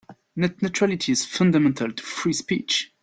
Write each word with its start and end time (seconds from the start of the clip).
Net 0.35 0.63
neutrality 0.63 1.11
is 1.11 1.23
fundamental 1.27 1.91
to 1.91 2.03
free 2.03 2.33
speech. 2.33 2.91